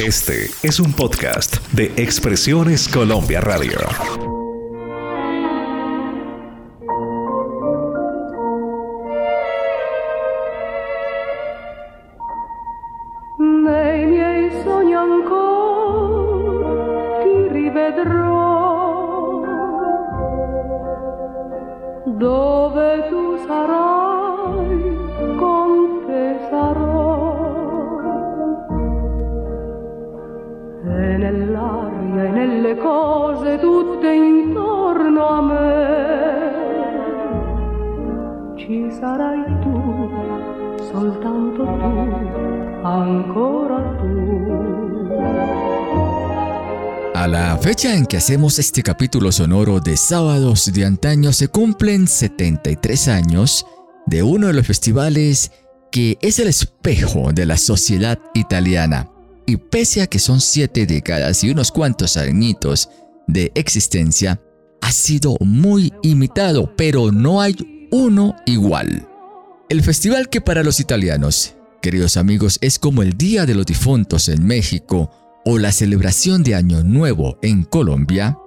[0.00, 4.33] Este es un podcast de Expresiones Colombia Radio.
[48.24, 53.66] Hacemos este capítulo sonoro de sábados de antaño se cumplen 73 años
[54.06, 55.52] de uno de los festivales
[55.92, 59.10] que es el espejo de la sociedad italiana.
[59.44, 62.88] Y pese a que son siete décadas y unos cuantos añitos
[63.26, 64.40] de existencia,
[64.80, 67.54] ha sido muy imitado, pero no hay
[67.90, 69.06] uno igual.
[69.68, 74.30] El festival que para los italianos, queridos amigos, es como el Día de los Difuntos
[74.30, 75.10] en México
[75.44, 78.38] o la celebración de Año Nuevo en Colombia,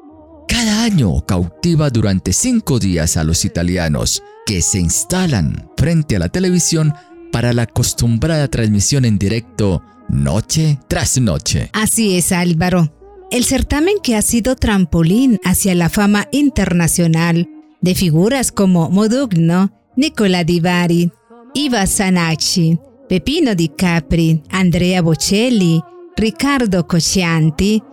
[0.47, 6.29] cada año cautiva durante cinco días a los italianos que se instalan frente a la
[6.29, 6.93] televisión
[7.31, 11.69] para la acostumbrada transmisión en directo noche tras noche.
[11.73, 12.93] Así es, Álvaro.
[13.29, 17.49] El certamen que ha sido trampolín hacia la fama internacional
[17.81, 21.11] de figuras como Modugno, Nicola Di Bari,
[21.53, 25.81] Iva Sanacci, Pepino Di Capri, Andrea Bocelli,
[26.17, 27.83] Ricardo Coccianti,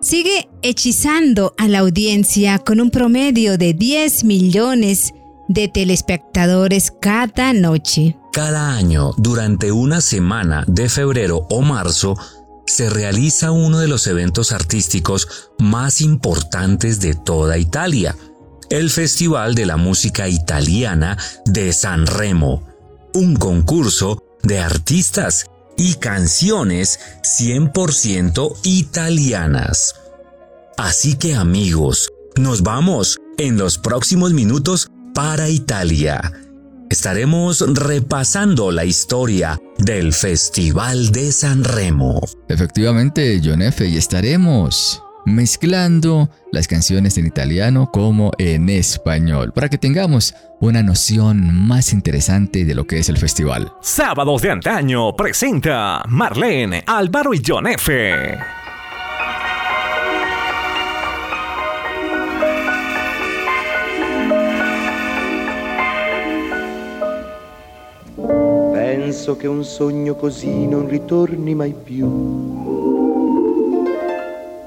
[0.00, 5.12] sigue hechizando a la audiencia con un promedio de 10 millones
[5.48, 8.16] de telespectadores cada noche.
[8.32, 12.16] Cada año, durante una semana de febrero o marzo,
[12.66, 18.16] se realiza uno de los eventos artísticos más importantes de toda Italia,
[18.70, 22.62] el Festival de la Música Italiana de San Remo,
[23.12, 29.94] un concurso de artistas y canciones 100% italianas.
[30.76, 36.32] Así que amigos, nos vamos en los próximos minutos para Italia.
[36.90, 42.20] Estaremos repasando la historia del Festival de San Remo.
[42.48, 49.78] Efectivamente, John F., y estaremos mezclando las canciones en italiano como en español, para que
[49.78, 53.72] tengamos una noción más interesante de lo que es el festival.
[53.80, 58.38] Sábados de antaño presenta Marlene, Álvaro y John F.
[68.72, 72.73] Penso che un sogno così non ritorni mai più.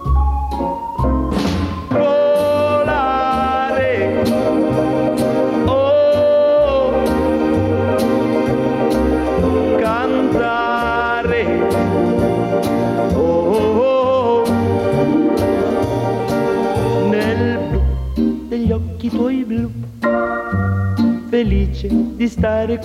[22.41, 22.79] stare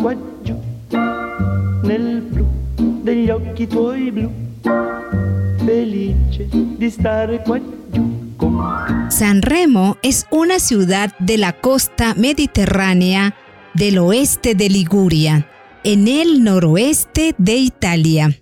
[10.02, 13.34] es una ciudad de la costa mediterránea
[13.72, 15.48] del oeste de Liguria,
[15.84, 18.38] en el noroeste de Italia.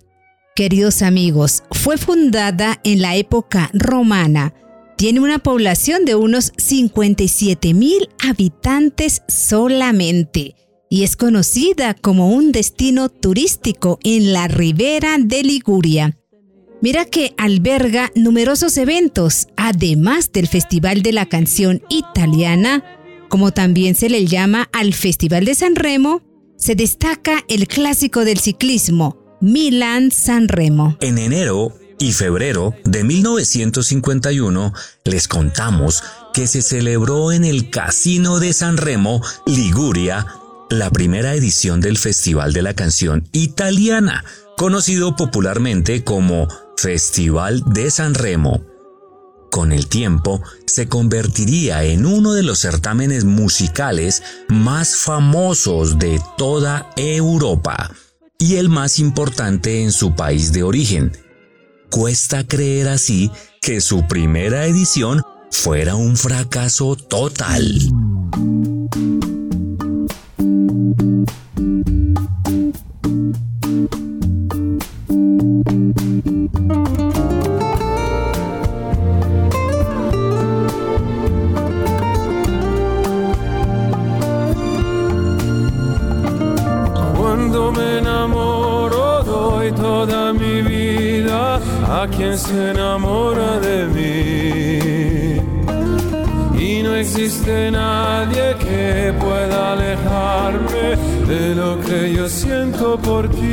[0.53, 4.53] Queridos amigos, fue fundada en la época romana.
[4.97, 10.55] Tiene una población de unos 57 mil habitantes solamente
[10.89, 16.17] y es conocida como un destino turístico en la ribera de Liguria.
[16.81, 22.83] Mira que alberga numerosos eventos, además del Festival de la Canción Italiana,
[23.29, 26.21] como también se le llama al Festival de San Remo,
[26.57, 30.97] se destaca el clásico del ciclismo, Milán-San Remo.
[31.01, 34.73] En enero, y febrero de 1951
[35.05, 36.03] les contamos
[36.33, 40.25] que se celebró en el Casino de San Remo, Liguria,
[40.69, 44.23] la primera edición del Festival de la Canción Italiana,
[44.57, 46.47] conocido popularmente como
[46.77, 48.63] Festival de San Remo.
[49.51, 56.89] Con el tiempo, se convertiría en uno de los certámenes musicales más famosos de toda
[56.97, 57.91] Europa
[58.37, 61.11] y el más importante en su país de origen,
[61.95, 67.79] Cuesta creer así que su primera edición fuera un fracaso total.
[92.37, 94.79] Se enamora de mí.
[96.59, 100.97] Y no existe nadie que pueda alejarme
[101.27, 103.45] de lo que yo siento por ti.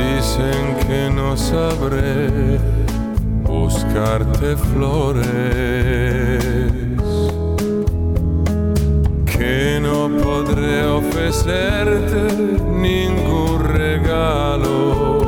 [0.00, 2.58] Dicen que no sabré
[3.44, 6.59] buscarte flores
[10.50, 15.20] podré ofrecerte ningún regalo.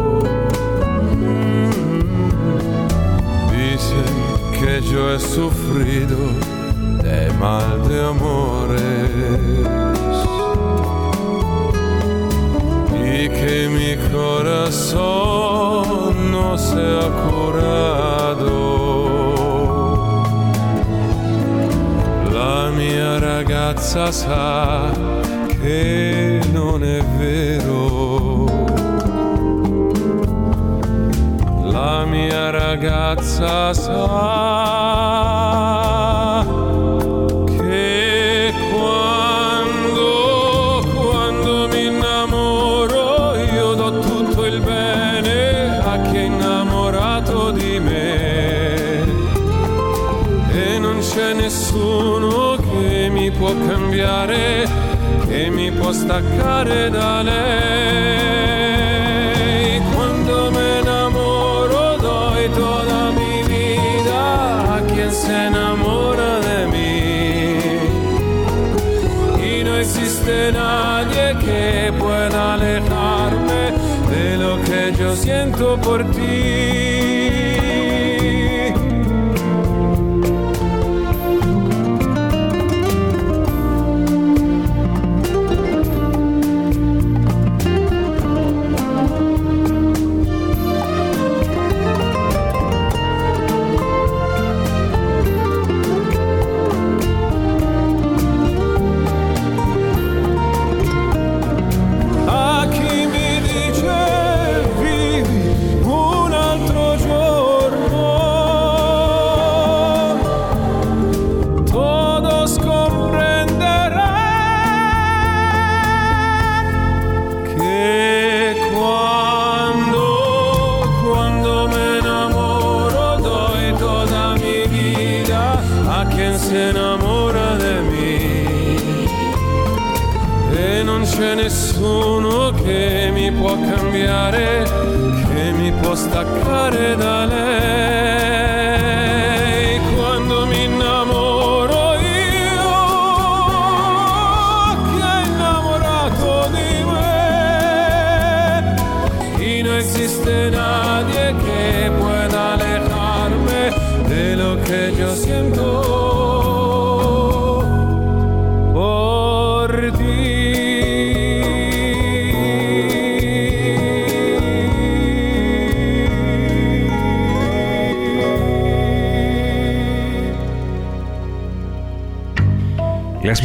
[3.50, 4.14] Dicen
[4.58, 6.18] que yo he sufrido
[7.02, 9.10] de mal de amores
[12.90, 15.52] y que mi corazón
[16.32, 18.62] no se ha curado.
[22.72, 25.21] mia ragazza sa
[33.42, 33.90] ragazza sa
[37.46, 47.80] che quando, quando mi innamoro io do tutto il bene a chi è innamorato di
[47.80, 49.00] me
[50.52, 52.42] e non c'è nessuno
[53.12, 54.66] mi può cambiare,
[55.28, 57.61] che mi può staccare da lei.
[75.16, 76.41] Siento por ti.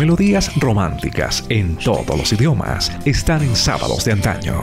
[0.07, 4.55] Melodías románticas en todos los idiomas están en sábados de antaño.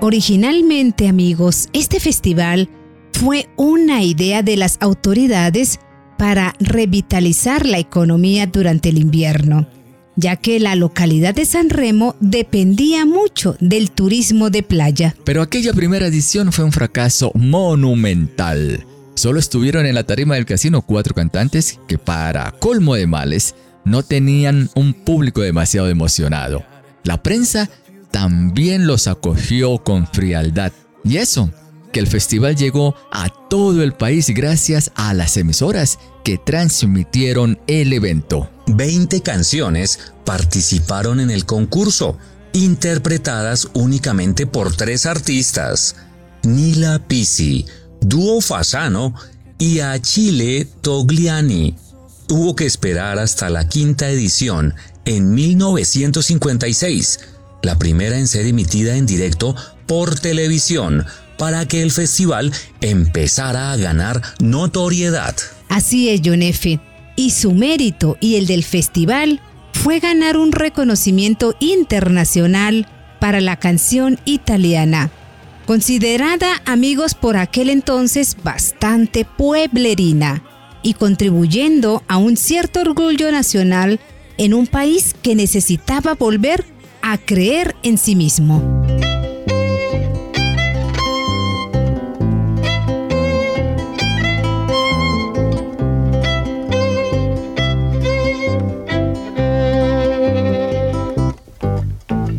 [0.00, 2.68] Originalmente, amigos, este festival
[3.12, 5.78] fue una idea de las autoridades
[6.18, 9.68] para revitalizar la economía durante el invierno,
[10.16, 15.14] ya que la localidad de San Remo dependía mucho del turismo de playa.
[15.22, 18.84] Pero aquella primera edición fue un fracaso monumental.
[19.14, 23.54] Solo estuvieron en la tarima del casino cuatro cantantes que para colmo de males
[23.84, 26.64] no tenían un público demasiado emocionado.
[27.04, 27.68] La prensa
[28.10, 30.72] también los acogió con frialdad.
[31.04, 31.50] Y eso,
[31.92, 37.92] que el festival llegó a todo el país gracias a las emisoras que transmitieron el
[37.92, 38.48] evento.
[38.68, 42.16] 20 canciones participaron en el concurso,
[42.52, 45.96] interpretadas únicamente por tres artistas,
[46.44, 47.66] Nila Pisi,
[48.02, 49.14] Duo Fasano
[49.58, 51.74] y Achille Togliani.
[52.28, 57.20] Hubo que esperar hasta la quinta edición en 1956,
[57.62, 59.54] la primera en ser emitida en directo
[59.86, 61.06] por televisión,
[61.38, 65.34] para que el festival empezara a ganar notoriedad.
[65.68, 66.42] Así es, John.
[67.14, 69.40] Y su mérito y el del festival
[69.72, 72.88] fue ganar un reconocimiento internacional
[73.20, 75.10] para la canción italiana
[75.66, 80.42] considerada amigos por aquel entonces bastante pueblerina
[80.82, 84.00] y contribuyendo a un cierto orgullo nacional
[84.38, 86.64] en un país que necesitaba volver
[87.02, 88.60] a creer en sí mismo.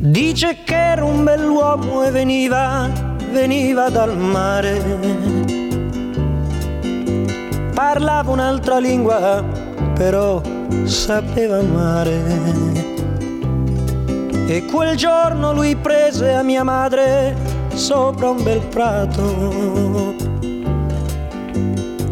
[0.01, 3.02] Dice che era un bell'uomo e veniva
[3.33, 4.81] veniva dal mare.
[7.73, 9.43] Parlava un'altra lingua,
[9.95, 10.41] però
[10.85, 12.21] sapeva amare.
[14.47, 17.35] E quel giorno lui prese a mia madre
[17.73, 20.13] sopra un bel prato.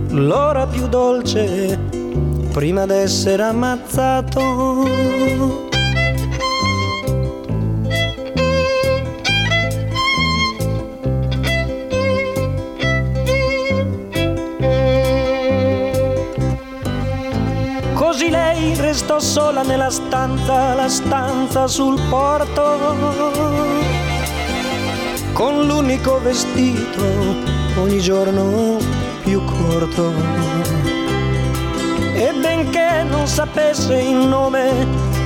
[0.10, 1.80] L'ora più dolce
[2.52, 4.90] prima d'essere ammazzato.
[18.92, 22.78] Restò sola nella stanza, la stanza sul porto,
[25.32, 27.02] con l'unico vestito
[27.78, 28.80] ogni giorno
[29.24, 30.12] più corto.
[32.16, 34.86] E benché non sapesse il nome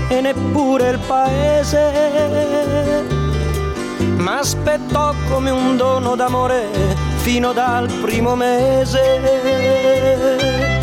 [0.10, 3.04] e neppure il paese,
[4.18, 6.70] ma aspettò come un dono d'amore
[7.24, 10.75] fino dal primo mese.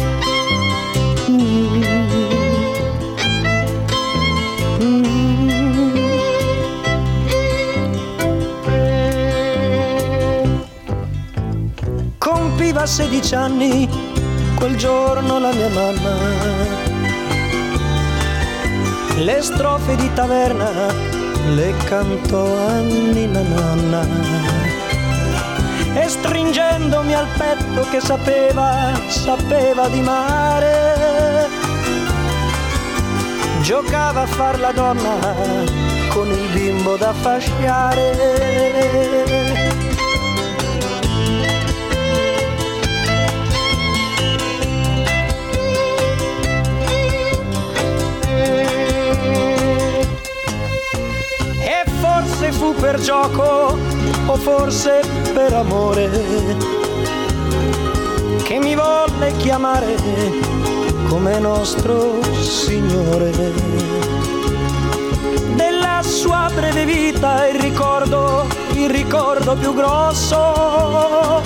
[12.82, 13.88] Compiva 16 anni
[14.56, 16.16] quel giorno la mia mamma.
[19.18, 20.92] Le strofe di taverna
[21.54, 24.04] le cantò a Nina Nanna.
[25.94, 31.48] E stringendomi al petto che sapeva, sapeva di mare,
[33.60, 35.34] giocava a far la donna
[36.08, 38.72] con il bimbo da fasciare
[52.52, 53.76] fu per gioco
[54.26, 55.00] o forse
[55.32, 56.10] per amore
[58.42, 59.96] che mi volle chiamare
[61.08, 63.30] come nostro Signore.
[65.54, 71.40] Della sua breve vita il ricordo, il ricordo più grosso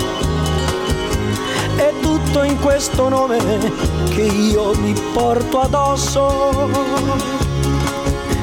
[1.76, 3.38] è tutto in questo nome
[4.08, 6.70] che io mi porto addosso.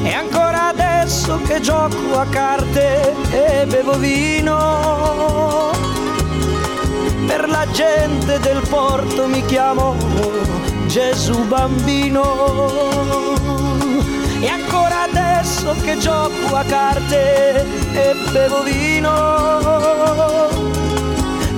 [0.03, 5.71] E ancora adesso che gioco a carte e bevo vino,
[7.27, 9.95] per la gente del porto mi chiamo
[10.87, 12.21] Gesù bambino.
[14.39, 19.11] E ancora adesso che gioco a carte e bevo vino,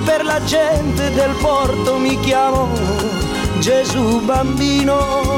[0.04, 2.68] per la gente del porto mi chiamo
[3.58, 5.35] Gesù bambino.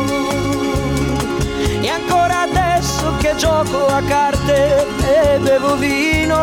[3.18, 6.36] Che gioco a carte e bevo vino,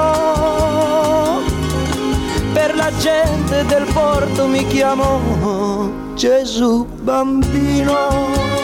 [2.53, 8.54] per la gente del porto mi chiamo Gesù bambino.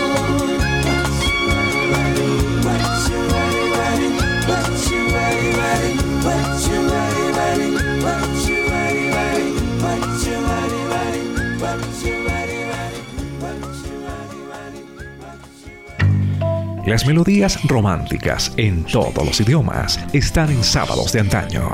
[16.85, 21.69] Las melodías románticas en todos los idiomas están en sábados de antaño.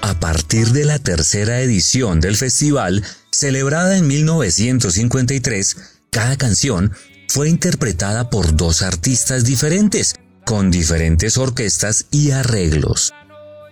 [0.00, 5.76] A partir de la tercera edición del festival, celebrada en 1953,
[6.10, 6.92] cada canción
[7.28, 13.12] fue interpretada por dos artistas diferentes, con diferentes orquestas y arreglos.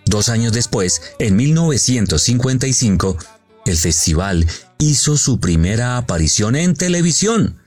[0.05, 3.17] Dos años después, en 1955,
[3.65, 4.47] el festival
[4.79, 7.57] hizo su primera aparición en televisión.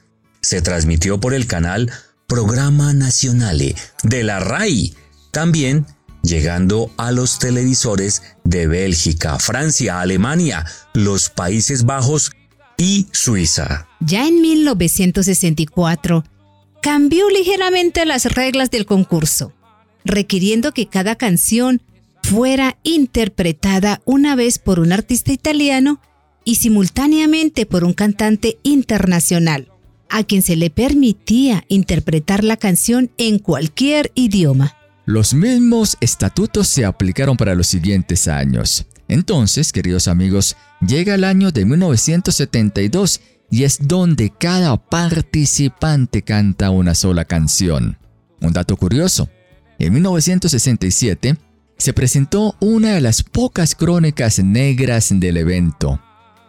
[0.40, 1.90] Se transmitió por el canal
[2.26, 4.94] Programa Nacionale de la RAI,
[5.30, 5.86] también
[6.22, 12.32] llegando a los televisores de Bélgica, Francia, Alemania, los Países Bajos
[12.76, 13.86] y Suiza.
[14.00, 16.24] Ya en 1964,
[16.84, 19.54] cambió ligeramente las reglas del concurso,
[20.04, 21.80] requiriendo que cada canción
[22.22, 25.98] fuera interpretada una vez por un artista italiano
[26.44, 29.72] y simultáneamente por un cantante internacional,
[30.10, 34.76] a quien se le permitía interpretar la canción en cualquier idioma.
[35.06, 38.84] Los mismos estatutos se aplicaron para los siguientes años.
[39.08, 40.54] Entonces, queridos amigos,
[40.86, 43.22] llega el año de 1972
[43.54, 47.96] y es donde cada participante canta una sola canción.
[48.40, 49.30] Un dato curioso,
[49.78, 51.36] en 1967
[51.78, 56.00] se presentó una de las pocas crónicas negras del evento.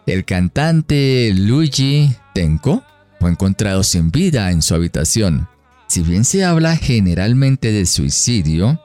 [0.04, 2.82] El cantante Luigi Tenco
[3.20, 5.46] fue encontrado sin vida en su habitación.
[5.86, 8.80] Si bien se habla generalmente de suicidio,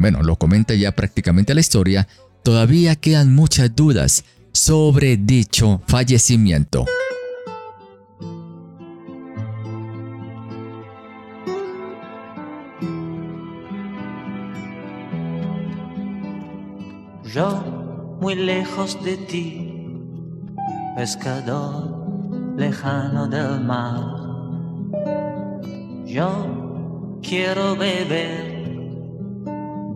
[0.00, 2.08] bueno, lo comenta ya prácticamente la historia,
[2.42, 6.86] todavía quedan muchas dudas sobre dicho fallecimiento.
[17.32, 17.64] Yo
[18.20, 19.96] muy lejos de ti,
[20.94, 24.16] pescador lejano del mar.
[26.04, 28.52] Yo quiero beber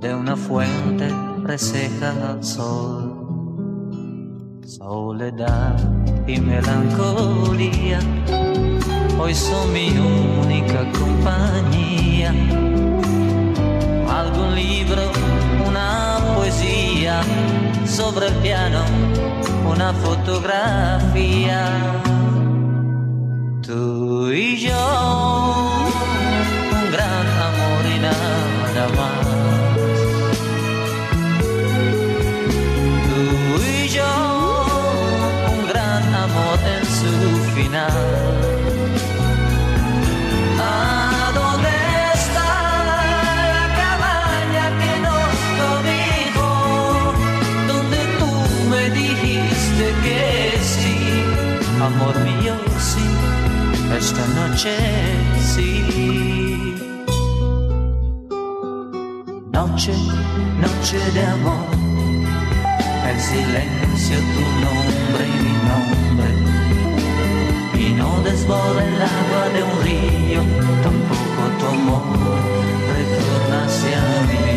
[0.01, 1.09] de una fuente
[1.43, 3.13] reseca al sol.
[4.65, 5.77] Soledad
[6.27, 8.01] y melancolía
[9.19, 12.31] hoy son mi única compañía.
[14.09, 15.03] Algún libro,
[16.37, 17.23] una poesía
[17.87, 18.83] sobre el piano,
[19.69, 21.65] una fotografía.
[23.63, 25.46] Tú y yo,
[63.37, 66.31] silencio, tu nombre y mi nombre
[67.85, 70.41] y no desborda el agua de un río,
[70.87, 72.07] tampoco tu amor
[72.95, 74.51] retorna hacia mí.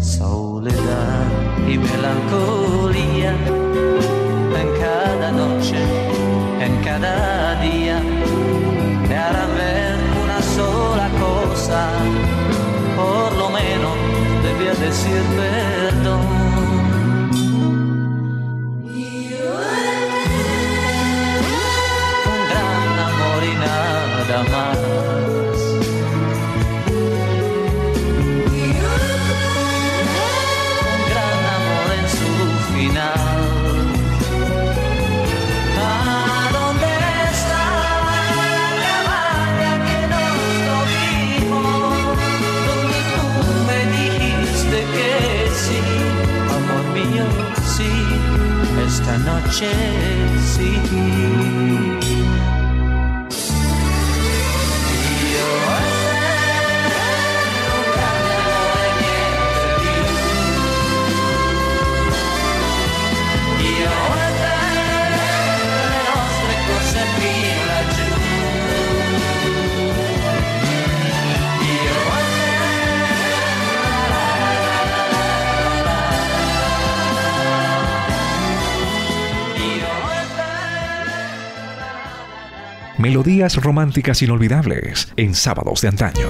[0.00, 1.26] Soledad
[1.66, 3.32] y melancolía
[4.62, 5.80] en cada noche,
[6.66, 7.98] en cada día,
[9.08, 11.80] te hará ver una sola cosa,
[12.96, 13.94] por lo menos
[14.46, 15.22] debía decir
[49.34, 49.70] noche
[50.54, 50.70] sí.
[50.92, 51.73] Io
[83.04, 86.26] Melodías románticas inolvidables en sábados de antaño.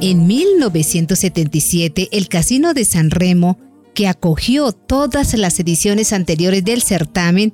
[0.00, 3.60] En 1977, el Casino de San Remo,
[3.94, 7.52] que acogió todas las ediciones anteriores del certamen,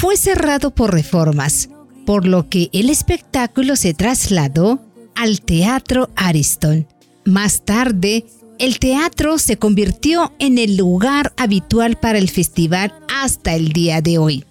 [0.00, 1.70] fue cerrado por reformas,
[2.06, 4.80] por lo que el espectáculo se trasladó
[5.16, 6.86] al Teatro Ariston.
[7.24, 8.24] Más tarde,
[8.60, 14.18] el teatro se convirtió en el lugar habitual para el festival hasta el día de
[14.18, 14.44] hoy,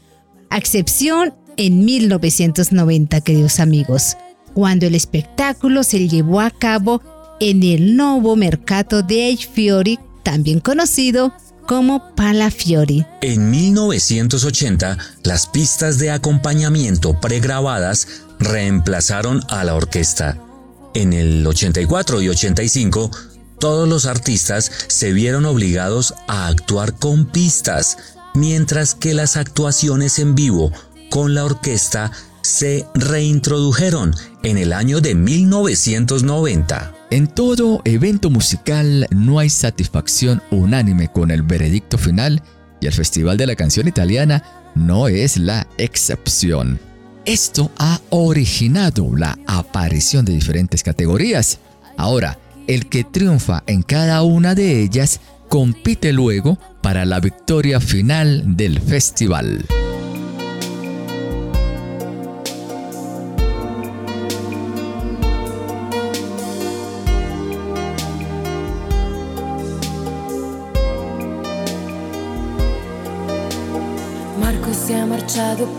[0.49, 4.17] a excepción en 1990, queridos amigos,
[4.53, 7.01] cuando el espectáculo se llevó a cabo
[7.39, 11.31] en el nuevo mercado de Fiori, también conocido
[11.67, 13.05] como Palafiori.
[13.21, 18.07] En 1980, las pistas de acompañamiento pregrabadas
[18.39, 20.39] reemplazaron a la orquesta.
[20.95, 23.11] En el 84 y 85,
[23.59, 27.97] todos los artistas se vieron obligados a actuar con pistas,
[28.33, 30.71] mientras que las actuaciones en vivo
[31.09, 32.11] con la orquesta
[32.47, 36.93] se reintrodujeron en el año de 1990.
[37.11, 42.41] En todo evento musical no hay satisfacción unánime con el veredicto final
[42.79, 44.43] y el Festival de la Canción Italiana
[44.75, 46.79] no es la excepción.
[47.25, 51.59] Esto ha originado la aparición de diferentes categorías.
[51.97, 58.55] Ahora, el que triunfa en cada una de ellas compite luego para la victoria final
[58.55, 59.65] del festival.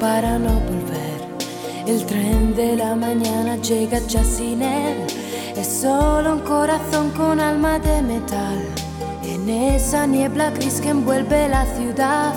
[0.01, 1.21] Para no volver.
[1.85, 5.05] El tren de la mañana llega ya sin él.
[5.57, 8.59] Es solo un corazón con alma de metal.
[9.25, 12.35] En esa niebla gris que envuelve la ciudad,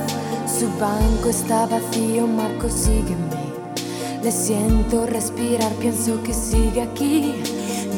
[0.48, 4.24] su banco está vacío, Marco sigue en.
[4.24, 7.36] Le siento respirar, pienso que sigue aquí.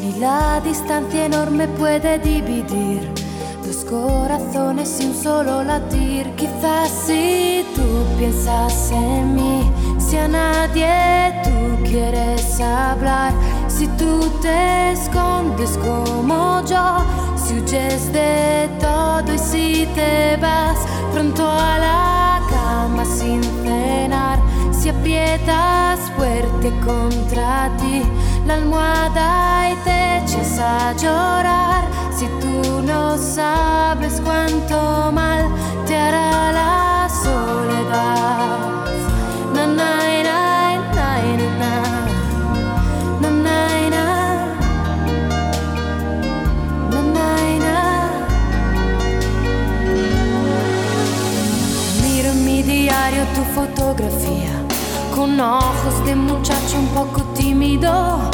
[0.02, 3.23] Ni la distancia enorme puede dividir
[3.66, 6.26] dos corazones y un solo latir.
[6.36, 7.82] Quizás si tú
[8.18, 13.32] piensas en mí, si a nadie tú quieres hablar,
[13.68, 17.04] si tú te escondes como yo,
[17.36, 20.78] si huyes de todo y si te vas
[21.12, 24.38] pronto a la cama sin cenar,
[24.72, 28.02] si aprietas fuerte contra ti
[28.46, 31.84] la y te echas a llorar,
[32.16, 35.46] si tú no sabes cuánto mal
[35.86, 38.58] te hará la soledad.
[39.54, 41.84] Na, na, na, na, na.
[52.02, 54.64] Miro mi diario tu fotografía
[55.14, 58.33] con ojos de muchacho un poco tímido.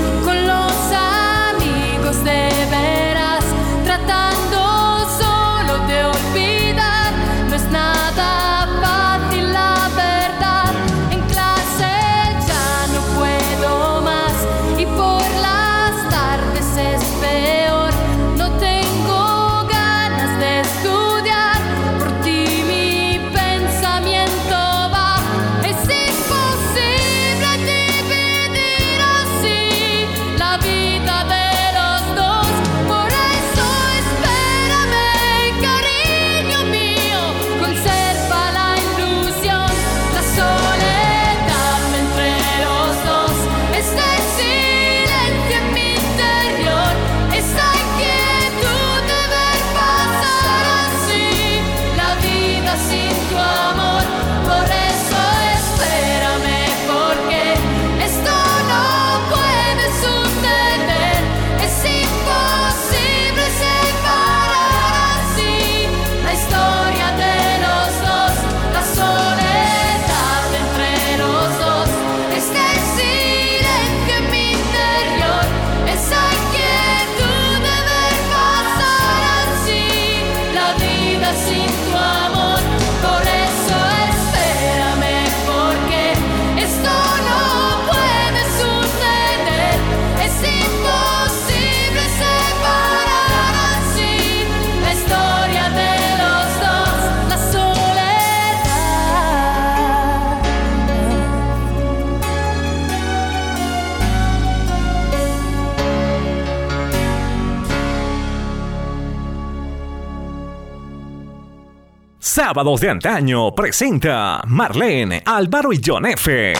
[112.33, 116.53] Sábados de antaño presenta Marlene, Álvaro y John F.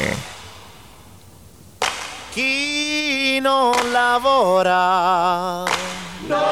[2.34, 5.64] Chi non lavora
[6.28, 6.44] no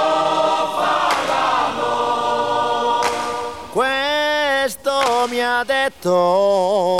[0.80, 1.82] pagano.
[3.74, 7.00] Questo mi ha detto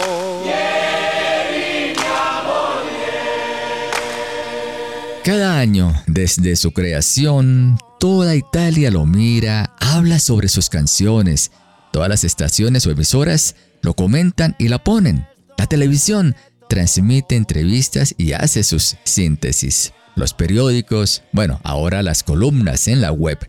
[5.24, 11.52] Cada año, desde su creación, toda Italia lo mira, habla sobre sus canciones.
[11.92, 15.28] Todas las estaciones o emisoras lo comentan y la ponen.
[15.58, 16.36] La televisión
[16.70, 19.94] transmite entrevistas y hace sus síntesis.
[20.16, 23.40] Los periódicos, bueno, ahora las columnas en la web,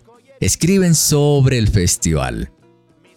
[0.40, 2.50] escriben sobre el festival.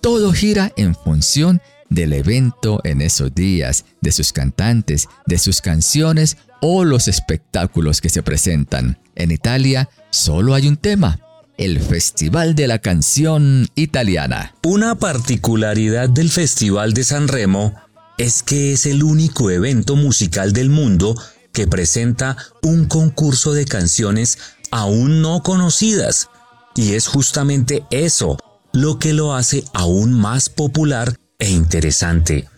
[0.02, 6.38] Todo gira en función del evento en esos días, de sus cantantes, de sus canciones
[6.62, 9.00] o los espectáculos que se presentan.
[9.16, 11.20] En Italia solo hay un tema,
[11.58, 14.56] el Festival de la Canción Italiana.
[14.64, 17.74] Una particularidad del Festival de San Remo
[18.18, 21.16] es que es el único evento musical del mundo
[21.52, 24.38] que presenta un concurso de canciones
[24.72, 26.30] aún no conocidas.
[26.76, 28.38] Y es justamente eso
[28.72, 32.50] lo que lo hace aún más popular e interesante.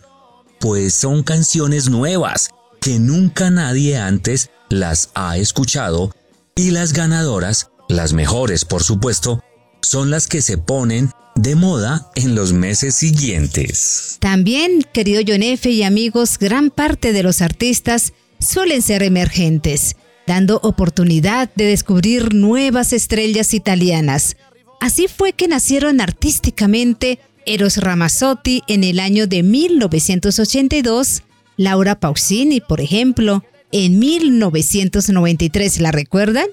[0.58, 2.48] Pues son canciones nuevas
[2.80, 6.14] que nunca nadie antes las ha escuchado
[6.54, 9.42] y las ganadoras, las mejores por supuesto,
[9.82, 14.16] son las que se ponen de moda en los meses siguientes.
[14.20, 15.70] También, querido John F.
[15.70, 19.96] y amigos, gran parte de los artistas suelen ser emergentes,
[20.26, 24.36] dando oportunidad de descubrir nuevas estrellas italianas.
[24.80, 31.22] Así fue que nacieron artísticamente Eros Ramazzotti en el año de 1982,
[31.56, 36.46] Laura Pausini, por ejemplo, en 1993, ¿la recuerdan?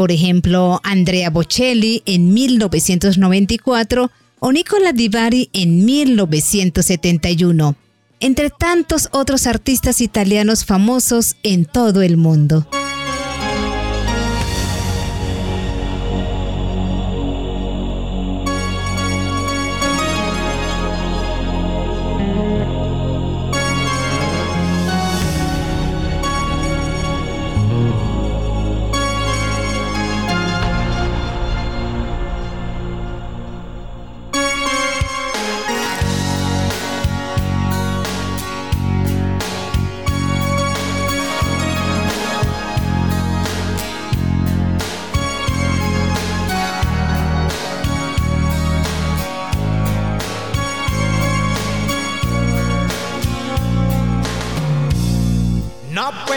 [0.00, 7.76] Por ejemplo, Andrea Bocelli en 1994 o Nicola Di Bari en 1971,
[8.20, 12.66] entre tantos otros artistas italianos famosos en todo el mundo.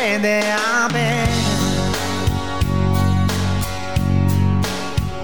[0.03, 1.29] No puede haber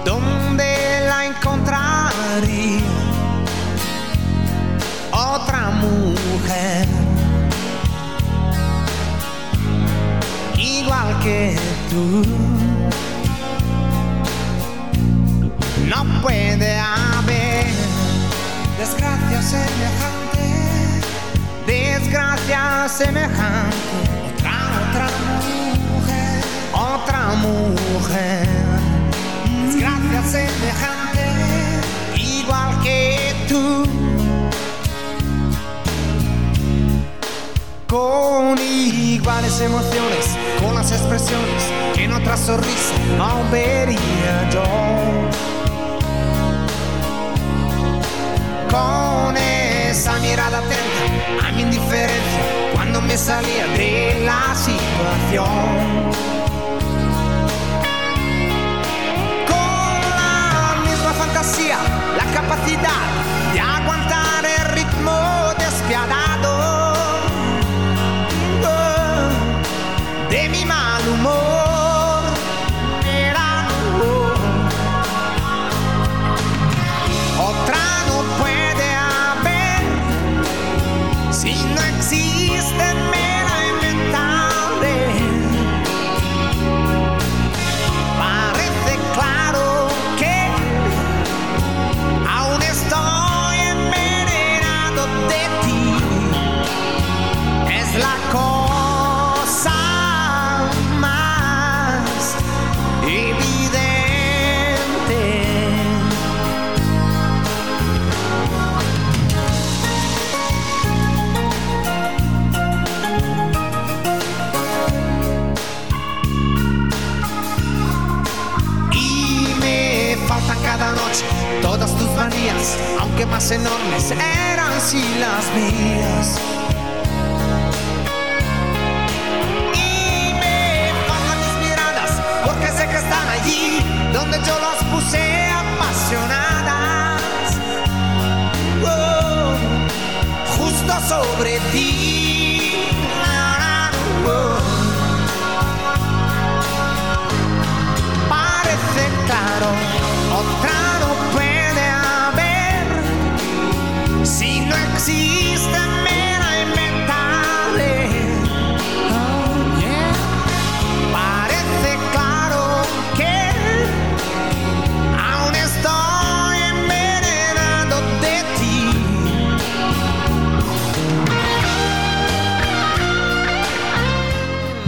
[0.06, 2.80] donde la encontraría
[5.12, 6.88] otra mujer
[10.56, 11.56] igual que
[11.90, 12.22] tú.
[15.88, 17.66] No puede haber
[18.78, 20.40] desgracia semejante
[21.66, 24.19] desgracia semejante
[24.90, 25.06] otra
[25.94, 28.48] mujer, otra mujer,
[29.66, 31.26] desgracia semejante,
[32.16, 33.86] igual que tú.
[37.86, 41.62] Con iguales emociones, con las expresiones
[41.94, 44.64] que en otra sonrisa no vería yo.
[48.70, 52.69] Con esa mirada atenta a mi indiferencia
[53.06, 55.46] me salía de la situación.
[59.46, 61.78] Con la misma fantasía,
[62.16, 66.29] la capacidad de aguantar el ritmo despiadado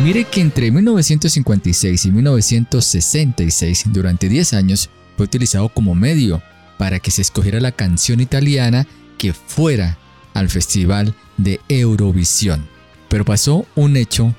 [0.03, 6.43] Mire que entre 1956 y 1966, durante 10 años, fue utilizado como medio
[6.77, 8.85] para que se escogiera la canción italiana
[9.17, 9.97] que fuera
[10.35, 12.67] al Festival de Eurovisión.
[13.09, 14.35] Pero pasó un hecho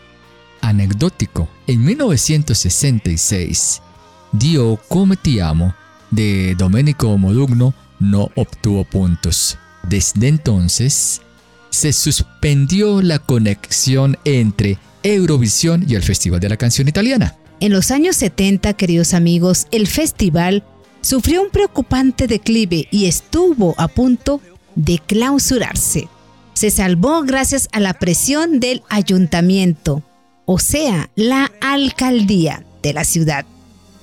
[0.59, 1.47] anecdótico.
[1.65, 3.81] En 1966,
[4.33, 5.73] Dio Come Ti Amo
[6.11, 9.57] de Domenico Modugno no obtuvo puntos.
[9.87, 11.21] Desde entonces,
[11.73, 17.35] se suspendió la conexión entre Eurovisión y el Festival de la Canción Italiana.
[17.59, 20.63] En los años 70, queridos amigos, el festival
[21.01, 24.39] sufrió un preocupante declive y estuvo a punto
[24.75, 26.07] de clausurarse.
[26.53, 30.03] Se salvó gracias a la presión del ayuntamiento,
[30.45, 33.47] o sea, la alcaldía de la ciudad.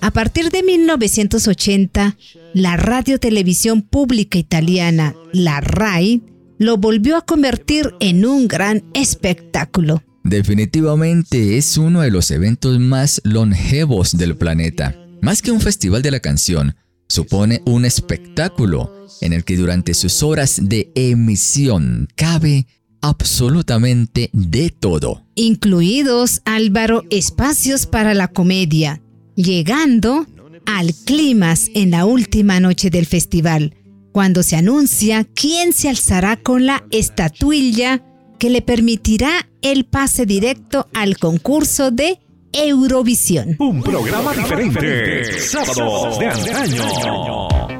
[0.00, 2.16] A partir de 1980,
[2.52, 6.22] la radiotelevisión pública italiana, la RAI,
[6.60, 10.02] lo volvió a convertir en un gran espectáculo.
[10.24, 14.94] Definitivamente es uno de los eventos más longevos del planeta.
[15.22, 16.76] Más que un festival de la canción,
[17.08, 18.92] supone un espectáculo
[19.22, 22.66] en el que durante sus horas de emisión cabe
[23.00, 25.24] absolutamente de todo.
[25.36, 29.00] incluidos Álvaro espacios para la comedia,
[29.34, 30.26] llegando
[30.66, 33.74] al clímax en la última noche del festival,
[34.12, 38.02] cuando se anuncia quién se alzará con la estatuilla
[38.38, 42.18] que le permitirá el pase directo al concurso de
[42.52, 43.56] Eurovisión.
[43.58, 45.40] Un programa diferente.
[45.40, 47.79] Sábados de antaño.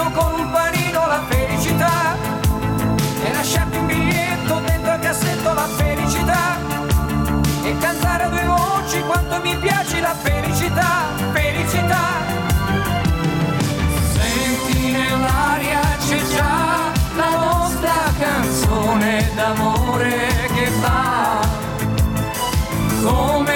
[0.00, 2.16] Vino con un panino la felicità.
[3.22, 6.56] E lasciarti un biglietto dentro al cassetto la felicità.
[7.62, 11.08] E cantare a due voci quanto mi piace la felicità.
[11.32, 12.06] Felicità.
[14.12, 21.40] Senti nell'aria c'è già la nostra canzone d'amore che va
[23.02, 23.49] come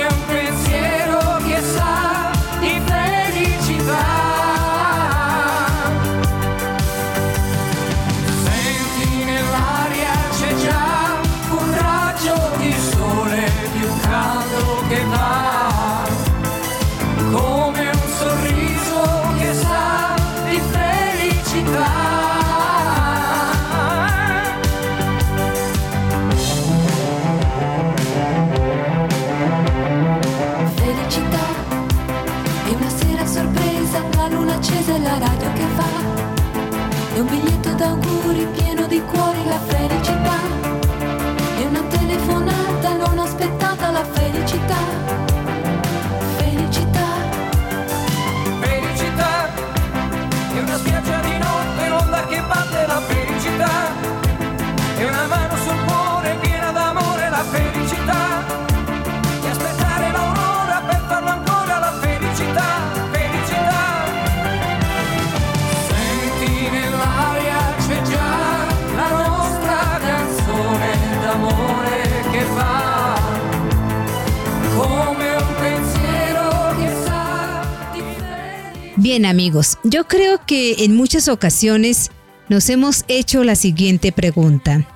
[79.26, 82.10] Amigos, yo creo que en muchas ocasiones
[82.48, 84.86] nos hemos hecho la siguiente pregunta.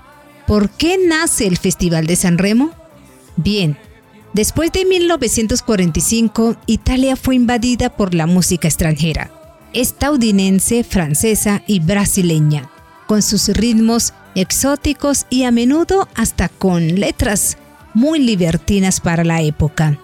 [0.46, 2.70] ¿Por qué nace el Festival de San Remo?
[3.36, 3.78] Bien,
[4.32, 9.30] después de 1945, Italia fue invadida por la música extranjera,
[9.72, 12.70] estadounidense, francesa y brasileña,
[13.06, 17.58] con sus ritmos exóticos y a menudo hasta con letras
[17.94, 19.98] muy libertinas para la época.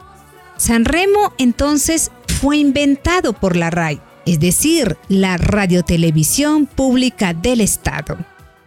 [0.56, 8.18] San Remo entonces fue inventado por la RAI, es decir, la radiotelevisión pública del Estado,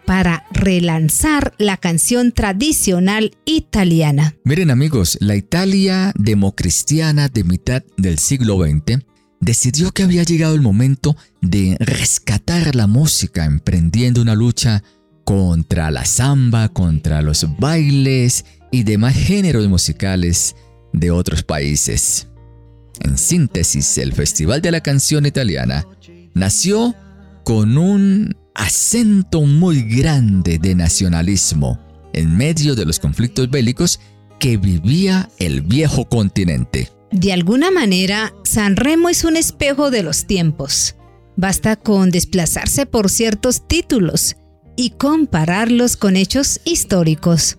[0.06, 4.36] para relanzar la canción tradicional italiana.
[4.46, 9.04] Miren amigos, la Italia democristiana de mitad del siglo XX
[9.40, 14.84] decidió que había llegado el momento de rescatar la música emprendiendo una lucha
[15.26, 20.56] contra la samba, contra los bailes y demás géneros musicales
[20.94, 22.28] de otros países.
[23.02, 25.88] En síntesis, el Festival de la Canción Italiana
[26.34, 26.96] nació
[27.44, 31.80] con un acento muy grande de nacionalismo
[32.14, 34.00] en medio de los conflictos bélicos
[34.40, 36.92] que vivía el viejo continente.
[37.12, 40.96] De alguna manera, San Remo es un espejo de los tiempos.
[41.36, 44.36] Basta con desplazarse por ciertos títulos
[44.76, 47.58] y compararlos con hechos históricos.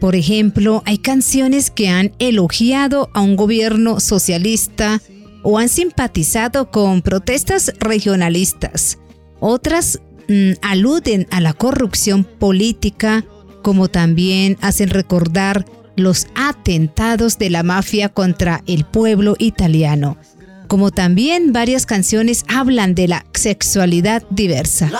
[0.00, 5.00] Por ejemplo, hay canciones que han elogiado a un gobierno socialista
[5.42, 8.98] o han simpatizado con protestas regionalistas.
[9.40, 13.24] Otras mm, aluden a la corrupción política,
[13.62, 15.64] como también hacen recordar
[15.96, 20.16] los atentados de la mafia contra el pueblo italiano.
[20.68, 24.90] Como también varias canciones hablan de la sexualidad diversa.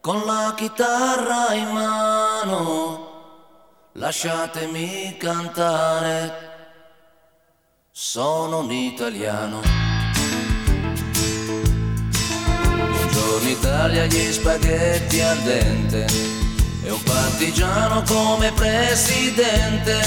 [0.00, 3.08] Con la chitarra in mano,
[3.92, 6.48] lasciatemi cantare,
[7.90, 9.60] sono un italiano.
[12.64, 16.06] Buongiorno Italia, gli spaghetti al dente,
[16.82, 20.00] e un partigiano come presidente,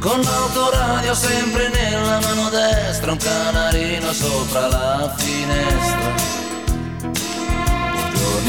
[0.00, 6.41] con l'autoradio sempre nella mano destra, un canarino sopra la finestra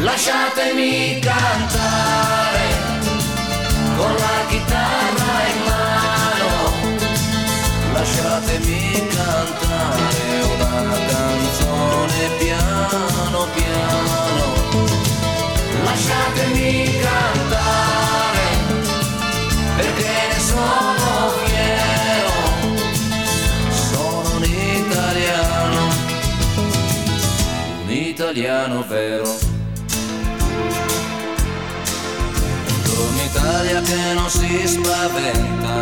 [0.00, 2.68] lasciatemi cantare
[3.96, 6.48] con la chitarra in mano,
[7.92, 14.84] lasciatemi cantare una canzone piano piano,
[15.84, 17.95] lasciatemi cantare
[28.36, 29.34] italiano vero.
[33.08, 35.80] Un'Italia che non si spaventa,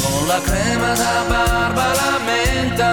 [0.00, 2.92] con la crema da barba la menta,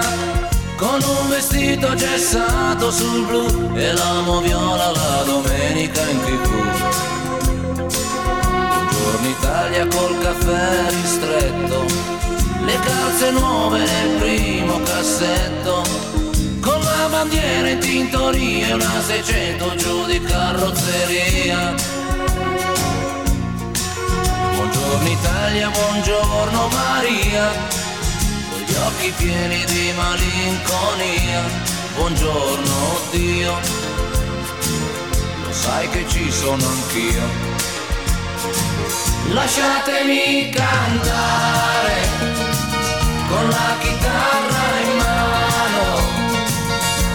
[0.76, 6.48] con un vestito gessato sul blu e l'amo viola la domenica in tv.
[8.68, 11.86] Buongiorno Italia col caffè ristretto,
[12.64, 15.82] le calze nuove nel primo cassetto,
[17.10, 21.74] con la bandiera in tintoria e una 600 giù di carrozzeria
[24.54, 27.50] Buongiorno Italia, buongiorno Maria,
[28.50, 31.42] con gli occhi pieni di malinconia.
[31.96, 33.58] Buongiorno Dio,
[35.44, 37.22] lo sai che ci sono anch'io.
[39.32, 42.08] Lasciatemi cantare
[43.28, 44.59] con la chitarra.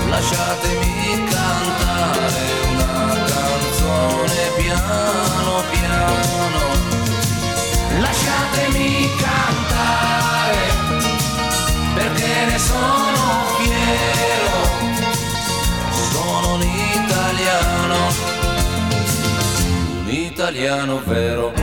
[0.10, 6.26] Lasciatemi cantare una canzone piano piano
[8.00, 10.58] lasciatemi cantare,
[11.94, 14.58] perché ne sono fiero,
[16.12, 17.98] sono un italiano,
[20.04, 21.54] un italiano vero.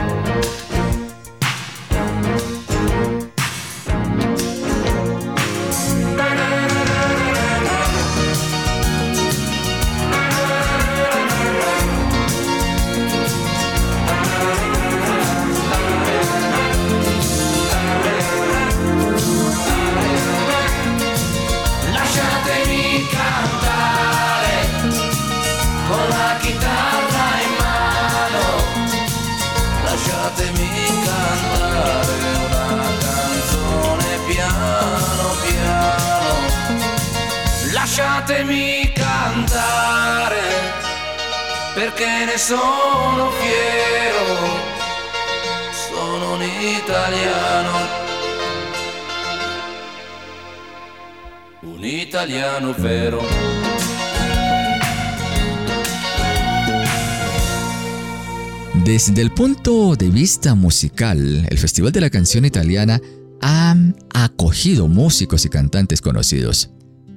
[59.22, 63.00] Desde el punto de vista musical, el Festival de la Canción Italiana
[63.40, 63.76] ha
[64.12, 66.70] acogido músicos y cantantes conocidos,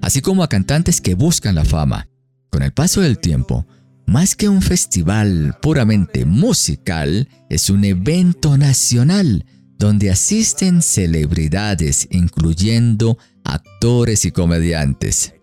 [0.04, 2.08] así como a cantantes que buscan la fama.
[2.52, 3.66] Con el paso del tiempo,
[4.06, 9.44] más que un festival puramente musical, es un evento nacional
[9.80, 15.34] donde asisten celebridades, incluyendo actores y comediantes.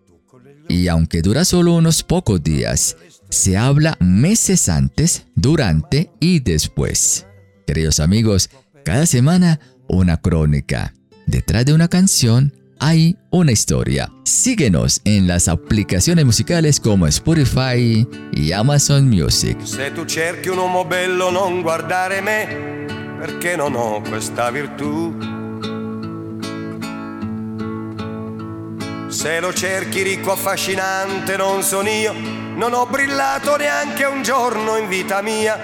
[0.69, 2.97] Y aunque dura solo unos pocos días,
[3.33, 7.27] se habla meses antes, durante y después.
[7.67, 8.51] Queridos amigos,
[8.85, 9.59] cada semana
[9.89, 10.93] una crónica.
[11.27, 14.13] Detrás de una canción hay una historia.
[14.25, 19.57] Síguenos en las aplicaciones musicales como Spotify y Amazon Music.
[19.59, 19.67] Un
[24.85, 25.42] bello.
[29.23, 34.89] Se lo cerchi ricco affascinante non sono io, non ho brillato neanche un giorno in
[34.89, 35.57] vita mia.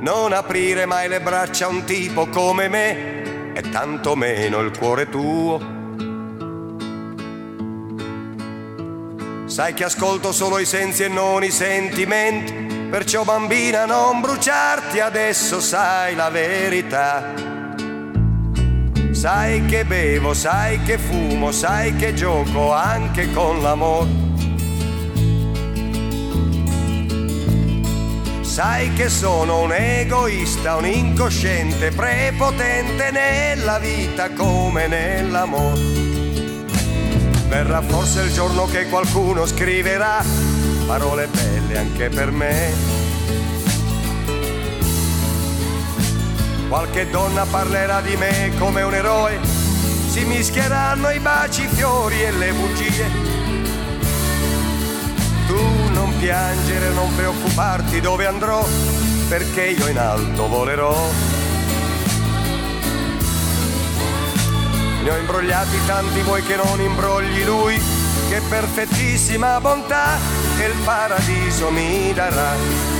[0.00, 5.08] Non aprire mai le braccia a un tipo come me e tanto meno il cuore
[5.08, 5.58] tuo.
[9.46, 12.52] Sai che ascolto solo i sensi e non i sentimenti,
[12.90, 17.55] perciò bambina non bruciarti adesso sai la verità.
[19.16, 24.10] Sai che bevo, sai che fumo, sai che gioco anche con l'amore.
[28.42, 35.80] Sai che sono un egoista, un incosciente, prepotente nella vita come nell'amore.
[37.48, 40.22] Verrà forse il giorno che qualcuno scriverà
[40.86, 42.95] parole belle anche per me.
[46.68, 49.38] Qualche donna parlerà di me come un eroe,
[50.08, 53.10] si mischieranno i baci, i fiori e le bugie.
[55.46, 58.66] Tu non piangere, non preoccuparti dove andrò,
[59.28, 60.94] perché io in alto volerò.
[65.04, 67.80] Ne ho imbrogliati tanti, vuoi che non imbrogli lui,
[68.28, 70.18] che perfettissima bontà
[70.58, 72.95] e il paradiso mi darà.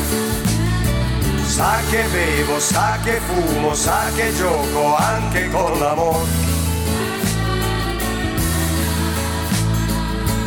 [1.56, 6.28] Sa che bevo, sa che fumo, sa che gioco anche con l'amore.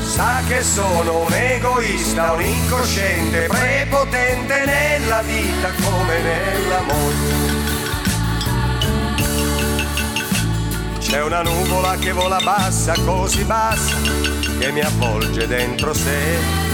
[0.03, 7.15] Sa che sono un egoista, un incosciente, prepotente nella vita come nell'amore.
[10.99, 13.95] C'è una nuvola che vola bassa, così bassa,
[14.59, 16.68] che mi avvolge dentro sé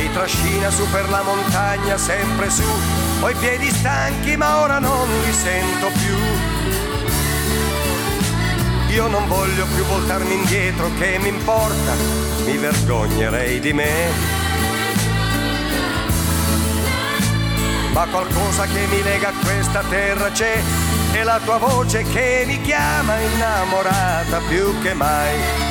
[0.00, 2.64] mi trascina su per la montagna, sempre su.
[3.20, 6.16] Ho i piedi stanchi, ma ora non li sento più.
[8.94, 11.94] Io non voglio più voltarmi indietro, che mi importa,
[12.44, 14.38] mi vergognerei di me.
[17.92, 20.62] Ma qualcosa che mi lega a questa terra c'è,
[21.12, 25.69] è la tua voce che mi chiama innamorata più che mai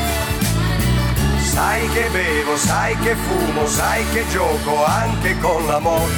[1.60, 6.14] Sai che bevo, sai che fumo, sai che gioco anche con l'amore.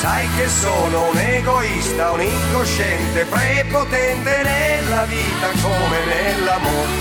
[0.00, 6.92] Sai che sono un egoista, un incosciente, prepotente nella vita come nell'amore.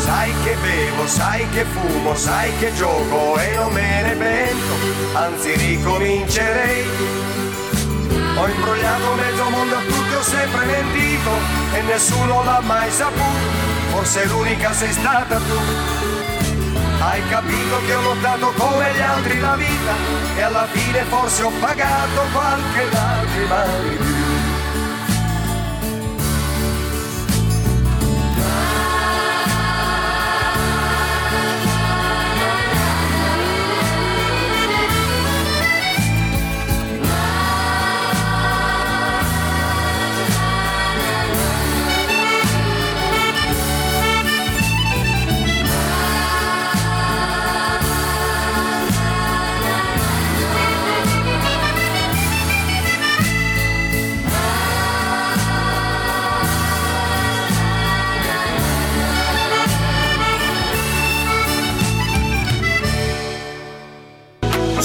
[0.00, 5.54] Sai che bevo, sai che fumo, sai che gioco e non me ne pento, anzi
[5.54, 7.33] ricomincerei
[8.36, 11.30] ho imbrogliato mezzo mondo a tutti, ho sempre mentito
[11.72, 13.72] e nessuno l'ha mai saputo.
[13.90, 15.58] Forse l'unica sei stata tu.
[17.00, 19.92] Hai capito che ho lottato come gli altri la vita
[20.36, 24.23] e alla fine forse ho pagato qualche lacrima di più.